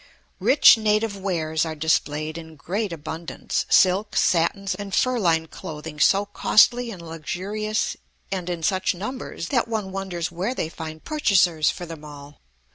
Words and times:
Rich 0.39 0.79
native 0.79 1.15
wares 1.15 1.63
are 1.63 1.75
displayed 1.75 2.35
in 2.35 2.55
great 2.55 2.91
abundance, 2.91 3.67
silks, 3.69 4.19
satins, 4.19 4.73
and 4.73 4.95
fur 4.95 5.19
lined 5.19 5.51
clothing 5.51 5.99
so 5.99 6.25
costly 6.25 6.89
and 6.89 7.03
luxurious, 7.07 7.95
and 8.31 8.49
in 8.49 8.63
such 8.63 8.95
numbers, 8.95 9.49
that 9.49 9.67
one 9.67 9.91
wonders 9.91 10.31
where 10.31 10.55
they 10.55 10.69
find 10.69 11.03
purchasers 11.03 11.69
for 11.69 11.85
them 11.85 12.03
all. 12.03 12.39